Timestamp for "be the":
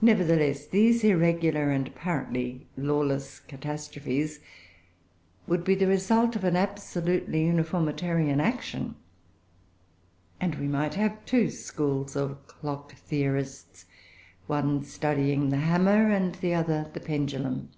5.64-5.86